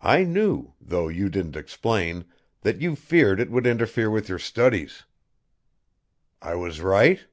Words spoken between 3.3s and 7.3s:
it would interfere with your studies. I was right?"